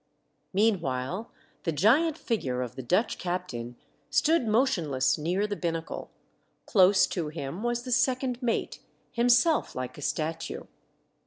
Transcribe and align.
Meanwhile, 0.51 1.29
the 1.61 1.71
giant 1.71 2.17
figure 2.17 2.63
of 2.63 2.75
the 2.75 2.81
Dutch 2.81 3.19
captain 3.19 3.75
stood 4.09 4.47
motionless 4.47 5.15
near 5.19 5.45
the 5.45 5.55
binnacle: 5.55 6.09
close 6.65 7.05
to 7.05 7.27
him 7.27 7.61
was 7.61 7.83
the 7.83 7.91
second 7.91 8.41
mate, 8.41 8.79
himself 9.11 9.75
like 9.75 9.99
a 9.99 10.01
statue. 10.01 10.63